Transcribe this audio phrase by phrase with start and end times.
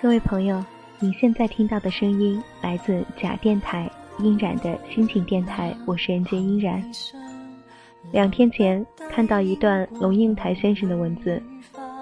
[0.00, 0.62] 各位朋友，
[0.98, 6.82] 你现在听到的声音来自假电台音染的心情电台，我是人间音染。
[8.12, 11.42] 两天前看到一段龙应台先生的文字，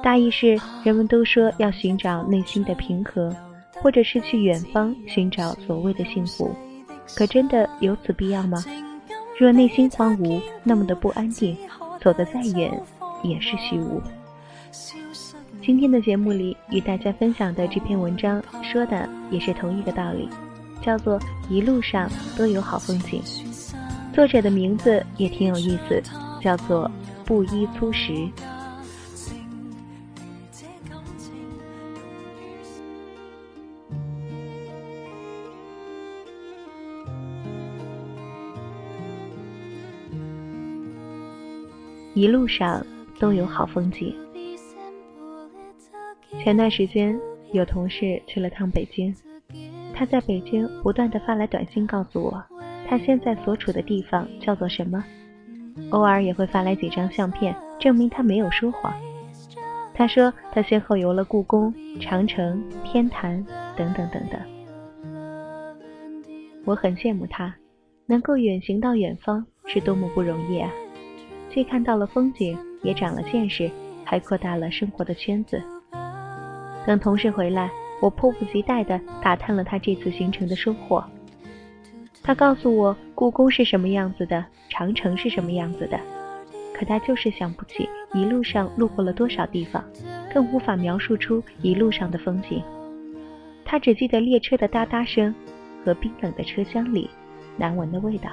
[0.03, 3.35] 大意是：人们都说要寻找内心的平和，
[3.81, 6.51] 或者是去远方寻找所谓的幸福，
[7.15, 8.65] 可真的有此必要吗？
[9.39, 11.57] 若内心荒芜，那么的不安定，
[12.01, 12.73] 走得再远
[13.23, 14.01] 也是虚无。
[15.65, 20.29] 今天的节目里与大家分享的这篇文章，说的也是同一个道理，
[20.83, 23.23] 叫做“一路上都有好风景”。
[24.13, 26.03] 作者的名字也挺有意思，
[26.41, 26.91] 叫做
[27.25, 28.13] “布衣粗食”。
[42.15, 42.85] 一路上
[43.21, 44.13] 都有好风景。
[46.41, 47.19] 前段时间
[47.53, 49.15] 有同事去了趟北京，
[49.95, 52.43] 他在北京不断的发来短信告诉我，
[52.89, 55.05] 他现在所处的地方叫做什么，
[55.91, 58.93] 偶尔也会发来几张相片，证明他没有说谎。
[59.95, 63.45] 他说他先后游了故宫、长城、天坛
[63.77, 64.41] 等等等等。
[66.65, 67.55] 我很羡慕他，
[68.07, 70.71] 能够远行到远方是多么不容易啊！
[71.51, 73.71] 既看到了风景，也长了见识，
[74.03, 75.63] 还扩大了生活的圈子。
[76.87, 77.71] 等同事回来，
[78.01, 81.05] 我迫不及待地打探了他这次行程的收获。
[82.23, 85.99] 他告诉我故宫是什么样子的，长城是什么样子的，
[86.75, 89.85] 可他就是想不起一路上路过了多少地方，
[90.33, 92.63] 更无法描述出一路上的风景。
[93.65, 95.35] 他只记得列车的哒哒声
[95.85, 97.09] 和冰冷的车厢里
[97.57, 98.31] 难闻的味道。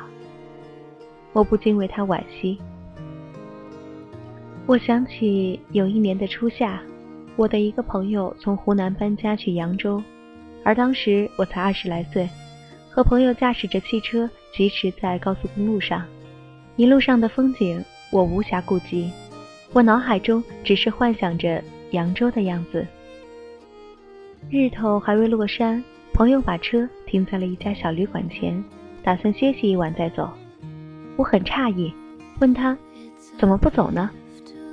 [1.34, 2.60] 我不禁为他惋惜。
[4.66, 6.82] 我想起有一年的初夏。
[7.40, 10.04] 我的一个朋友从湖南搬家去扬州，
[10.62, 12.30] 而当时我才二十来岁，
[12.92, 16.06] 和朋友驾驶着汽车疾驰在高速公路上，
[16.76, 19.10] 一路上的风景我无暇顾及，
[19.72, 22.86] 我脑海中只是幻想着扬州的样子。
[24.50, 28.62] 日头还未落山，朋友把车停在了一家小旅馆前，
[29.02, 30.30] 打算歇息一晚再走。
[31.16, 31.94] 我很诧异，
[32.42, 32.78] 问他
[33.40, 34.12] 怎么不走呢？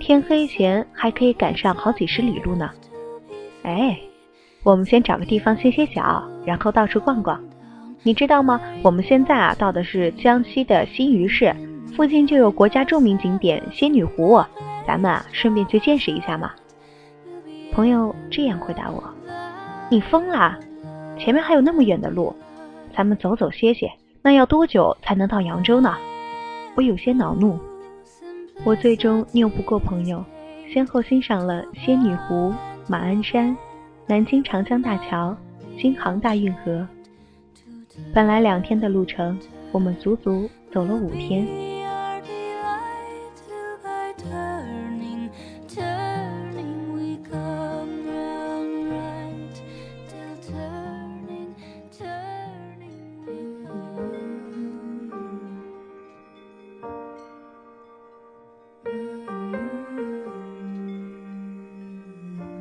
[0.06, 2.70] 天黑前还可以赶上好几十里路呢。
[3.64, 3.98] 哎，
[4.62, 7.42] 我们先找个地方歇歇脚，然后到处逛逛。
[8.04, 8.60] 你知道吗？
[8.84, 11.52] 我们现在啊到的是江西的新余市，
[11.96, 14.40] 附近就有国家著名景点仙女湖，
[14.86, 16.52] 咱们啊顺便去见识一下嘛。
[17.72, 19.02] 朋友这样回答我
[19.90, 20.56] ：“你疯了！
[21.18, 22.32] 前面还有那么远的路，
[22.96, 23.90] 咱们走走歇歇，
[24.22, 25.96] 那要多久才能到扬州呢？”
[26.76, 27.58] 我有些恼怒。
[28.64, 30.24] 我最终拗不过朋友，
[30.72, 32.52] 先后欣赏了仙女湖、
[32.88, 33.56] 马鞍山、
[34.06, 35.36] 南京长江大桥、
[35.78, 36.86] 京杭大运河。
[38.12, 39.38] 本来两天的路程，
[39.72, 41.46] 我们足足走了五天。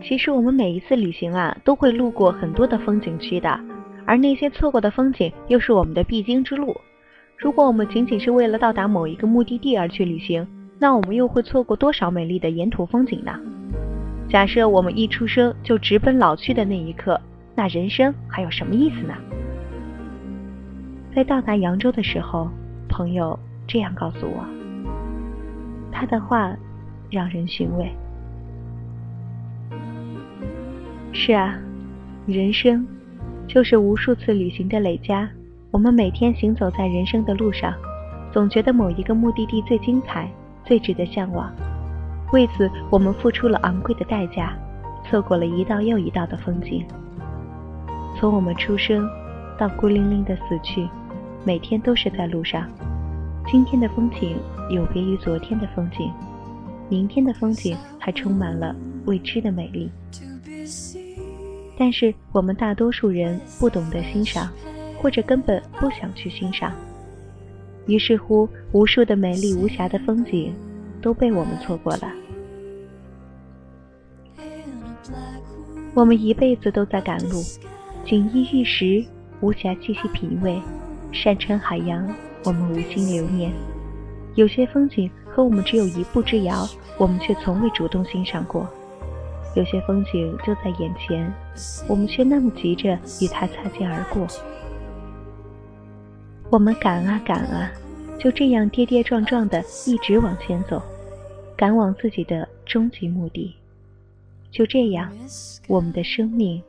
[0.07, 3.59] 其实我们每一次旅行啊，都会路过很多的风景区的，
[4.05, 6.79] 而那些错过的风景又是我们的必经之路。
[7.35, 10.47] 如果我们仅仅是为了到达某一个目的地而去旅行，
[10.77, 13.33] 那我们又会错过多少美丽的沿途风景呢？
[14.29, 17.19] 假设我们一出生就直奔老去的那一刻，
[17.55, 19.15] 那人生还有什么意思呢？
[21.15, 22.47] 在到达扬州的时候，
[22.87, 24.45] 朋友这样告诉我，
[25.91, 26.55] 他的话
[27.09, 27.91] 让人寻味。
[31.17, 31.57] 是啊，
[32.27, 32.85] 人生
[33.47, 35.27] 就是无数次旅行的累加。
[35.71, 37.73] 我们每天行走在人生的路上，
[38.33, 40.29] 总觉得某一个目的地最精彩、
[40.65, 41.49] 最值得向往。
[42.33, 44.57] 为此，我们付出了昂贵的代价，
[45.05, 46.85] 错过了一道又一道的风景。
[48.19, 49.07] 从我们出生
[49.57, 50.85] 到孤零零的死去，
[51.45, 52.69] 每天都是在路上。
[53.47, 54.35] 今天的风景
[54.69, 56.11] 有别于昨天的风景，
[56.89, 58.75] 明天的风景还充满了
[59.05, 59.89] 未知的美丽。
[61.77, 64.49] 但是我们大多数人不懂得欣赏，
[65.01, 66.73] 或者根本不想去欣赏。
[67.85, 70.53] 于是乎，无数的美丽无瑕的风景
[71.01, 72.11] 都被我们错过了。
[75.93, 77.41] 我们一辈子都在赶路，
[78.05, 79.05] 锦衣玉食，
[79.39, 80.59] 无暇细细品味；
[81.11, 82.07] 山川海洋，
[82.43, 83.51] 我们无心留念。
[84.33, 86.67] 有些风景和我们只有一步之遥，
[86.97, 88.65] 我们却从未主动欣赏过；
[89.55, 91.33] 有些风景就在眼前，
[91.87, 94.27] 我们却那么急着与它擦肩而过。
[96.51, 97.71] 我们赶啊赶啊，
[98.19, 100.81] 就这样跌跌撞撞的一直往前走，
[101.55, 103.55] 赶往自己的终极目的。
[104.51, 105.11] 就这样，
[105.67, 106.61] 我们的生命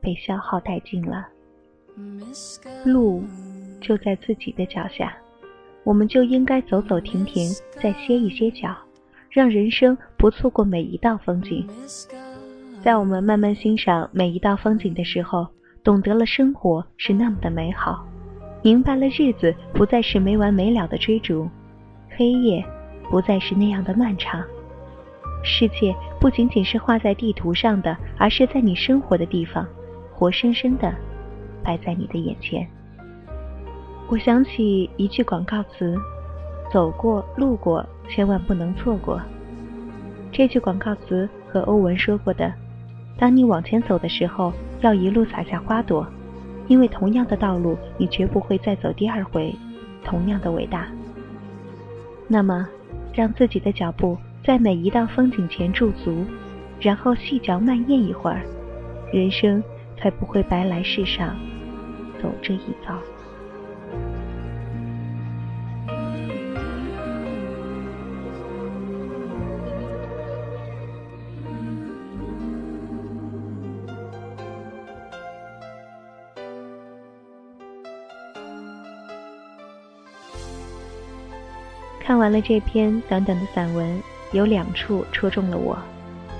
[0.00, 1.28] 被消耗殆尽了。
[2.84, 3.22] 路
[3.80, 5.16] 就在自己的脚下，
[5.84, 7.48] 我们就应该走走停停，
[7.80, 8.76] 再歇一歇脚，
[9.34, 11.66] 让人生不错过每一道风景。
[12.84, 15.44] 在我们慢慢欣赏每一道风景的时候，
[15.82, 18.06] 懂得了生活是那么的美好。
[18.62, 21.48] 明白了，日子不再是没完没了的追逐，
[22.10, 22.64] 黑夜
[23.10, 24.40] 不再是那样的漫长。
[25.42, 29.66] 世界不仅仅是画在地图上的，而是在你生活的地方，
[30.12, 30.94] 活生生的
[31.60, 32.64] 摆在你的眼前。
[34.06, 35.96] 我想起一句广告词
[36.74, 39.22] ：“走过路过，千万不能错过。”
[40.32, 42.52] 这句广告词和欧文说过的
[43.16, 46.04] ：“当你往前走的时候，要一路撒下花朵。”
[46.66, 49.54] 因为同样的道路，你绝不会再走第二回，
[50.02, 50.88] 同样的伟大。
[52.26, 52.66] 那么，
[53.12, 56.24] 让自己的脚步在每一道风景前驻足，
[56.80, 58.40] 然后细嚼慢咽一会儿，
[59.12, 59.62] 人生
[59.96, 61.36] 才不会白来世上
[62.20, 62.98] 走这一遭。
[82.04, 83.98] 看完了这篇短短的散文，
[84.32, 85.78] 有两处戳中了我，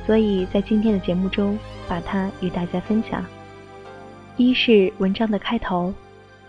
[0.05, 1.58] 所以在今天的节目中
[1.88, 3.25] 把它与大家分享。
[4.37, 5.90] 一是文章的开头，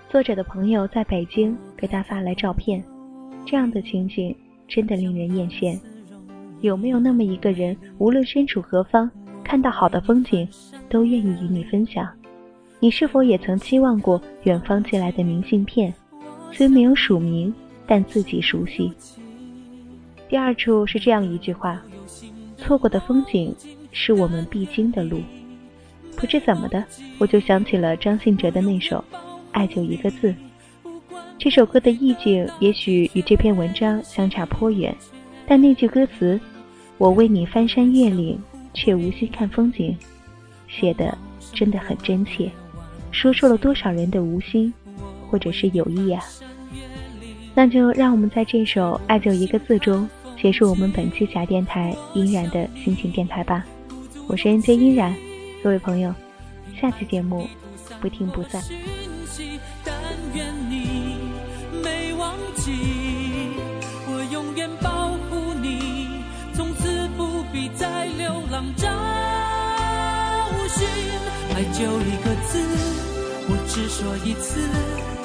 [0.10, 2.84] 作者的朋友在北京给他发来照片，
[3.46, 4.36] 这样的情景
[4.68, 5.80] 真的令人艳羡。
[6.60, 9.10] 有没有那么一个人，无论身处何方，
[9.46, 10.46] 看到好的风景，
[10.90, 12.06] 都愿意与你分享？
[12.82, 15.94] 你是否也曾期望过远方寄来的明信片，
[16.52, 17.54] 虽没有署名？
[17.88, 18.92] 但自己熟悉。
[20.28, 21.82] 第二处是这样一句话：
[22.58, 23.56] 错过的风景
[23.92, 25.22] 是我们必经的路。
[26.16, 26.84] 不知怎么的，
[27.18, 29.04] 我就想起了张信哲的那首
[29.52, 30.32] 《爱就一个字》。
[31.38, 34.96] 这首歌的意境也许与这篇文章相差颇远，
[35.46, 36.40] 但那句歌词
[36.98, 38.40] “我为你翻山越岭，
[38.74, 39.96] 却无心看风景”，
[40.68, 41.16] 写的
[41.54, 42.50] 真的很真切，
[43.12, 44.74] 说出了多少人的无心，
[45.30, 46.24] 或者是有意啊。
[47.58, 50.08] 那就让我们在这首《爱就一个字》中
[50.38, 53.66] 结束我们本期假电台依然的心情电台吧。
[54.28, 55.16] 我是 NJ 依然，
[55.64, 56.14] 各位朋友，
[56.80, 57.48] 下期节目
[58.02, 58.62] 不听不散。
[59.86, 59.96] 但
[60.34, 61.16] 愿你
[61.82, 62.74] 没忘记
[64.06, 66.10] 我永远保护你，
[66.54, 68.90] 从此不必再流浪找
[70.68, 70.86] 寻。
[71.56, 72.60] 爱就一个字，
[73.48, 75.25] 我只说一次。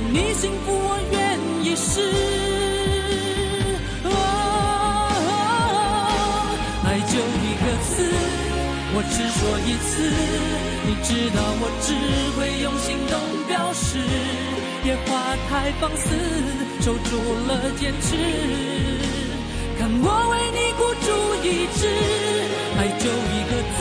[0.00, 2.00] 让你幸福，我愿意试。
[6.86, 7.92] 爱就一个字，
[8.94, 9.92] 我只说一次，
[10.86, 11.92] 你知道我只
[12.34, 13.14] 会用行动
[13.46, 13.98] 表示。
[14.82, 16.08] 野花太放肆，
[16.80, 17.10] 守住
[17.46, 18.16] 了坚持。
[19.78, 21.08] 看我为你孤注
[21.46, 21.78] 一掷，
[22.78, 23.78] 爱就一个字，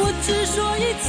[0.00, 1.08] 我只说一次，